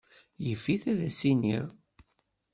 Yif-it 0.45 0.83
ad 0.91 0.99
as-iniɣ. 1.07 1.65